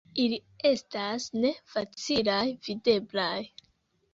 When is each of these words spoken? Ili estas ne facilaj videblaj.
Ili 0.21 0.37
estas 0.69 1.27
ne 1.43 1.51
facilaj 1.75 2.41
videblaj. 2.69 3.39